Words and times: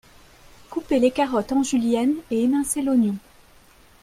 couper 0.71 0.97
les 0.97 1.11
carottes 1.11 1.51
en 1.51 1.61
julienne 1.61 2.15
et 2.31 2.41
émincer 2.41 2.81
l’oignon. 2.81 3.17